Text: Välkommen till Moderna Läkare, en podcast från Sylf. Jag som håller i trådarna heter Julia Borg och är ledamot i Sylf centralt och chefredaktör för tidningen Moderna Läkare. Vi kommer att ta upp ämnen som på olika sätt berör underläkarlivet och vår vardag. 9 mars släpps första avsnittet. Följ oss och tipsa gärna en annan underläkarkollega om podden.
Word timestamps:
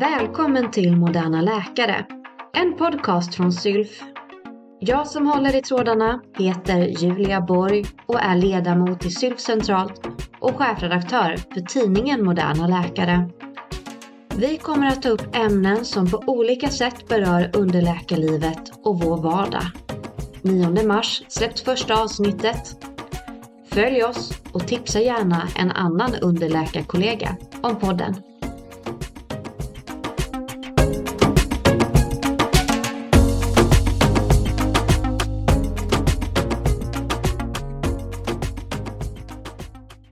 Välkommen 0.00 0.70
till 0.70 0.96
Moderna 0.96 1.42
Läkare, 1.42 2.06
en 2.52 2.76
podcast 2.76 3.34
från 3.34 3.52
Sylf. 3.52 4.02
Jag 4.80 5.06
som 5.06 5.26
håller 5.26 5.56
i 5.56 5.62
trådarna 5.62 6.20
heter 6.38 6.78
Julia 6.78 7.40
Borg 7.40 7.84
och 8.06 8.20
är 8.20 8.36
ledamot 8.36 9.06
i 9.06 9.10
Sylf 9.10 9.40
centralt 9.40 10.06
och 10.40 10.56
chefredaktör 10.56 11.36
för 11.36 11.60
tidningen 11.60 12.24
Moderna 12.24 12.66
Läkare. 12.66 13.30
Vi 14.36 14.56
kommer 14.56 14.86
att 14.86 15.02
ta 15.02 15.08
upp 15.08 15.36
ämnen 15.36 15.84
som 15.84 16.10
på 16.10 16.22
olika 16.26 16.68
sätt 16.68 17.08
berör 17.08 17.50
underläkarlivet 17.54 18.72
och 18.84 19.00
vår 19.00 19.16
vardag. 19.16 19.66
9 20.42 20.86
mars 20.86 21.22
släpps 21.28 21.62
första 21.62 22.02
avsnittet. 22.02 22.86
Följ 23.70 24.04
oss 24.04 24.42
och 24.52 24.66
tipsa 24.66 25.00
gärna 25.00 25.48
en 25.56 25.70
annan 25.70 26.14
underläkarkollega 26.14 27.36
om 27.62 27.76
podden. 27.76 28.14